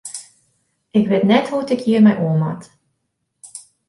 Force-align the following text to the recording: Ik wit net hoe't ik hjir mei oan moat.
Ik 0.99 1.05
wit 1.09 1.23
net 1.29 1.45
hoe't 1.49 1.73
ik 1.75 1.81
hjir 1.85 2.01
mei 2.03 2.15
oan 2.25 2.37
moat. 2.41 2.63